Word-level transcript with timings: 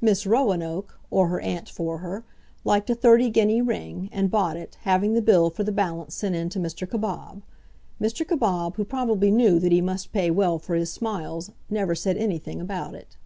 Miss 0.00 0.26
Roanoke, 0.26 0.98
or 1.10 1.28
her 1.28 1.38
aunt 1.40 1.68
for 1.68 1.98
her, 1.98 2.24
liked 2.64 2.88
a 2.88 2.94
thirty 2.94 3.28
guinea 3.28 3.60
ring, 3.60 4.08
and 4.10 4.30
bought 4.30 4.56
it, 4.56 4.78
having 4.84 5.12
the 5.12 5.20
bill 5.20 5.50
for 5.50 5.64
the 5.64 5.70
balance 5.70 6.14
sent 6.14 6.34
in 6.34 6.48
to 6.48 6.58
Mr. 6.58 6.88
Cabob. 6.90 7.42
Mr. 8.00 8.26
Cabob, 8.26 8.76
who 8.76 8.86
probably 8.86 9.30
knew 9.30 9.58
that 9.58 9.72
he 9.72 9.82
must 9.82 10.14
pay 10.14 10.30
well 10.30 10.58
for 10.58 10.76
his 10.76 10.90
smiles, 10.90 11.50
never 11.68 11.94
said 11.94 12.16
anything 12.16 12.58
about 12.58 12.94
it. 12.94 13.18